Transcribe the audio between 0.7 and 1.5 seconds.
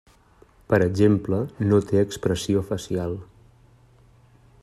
Per exemple,